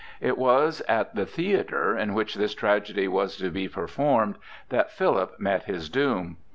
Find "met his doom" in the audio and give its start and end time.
5.39-6.37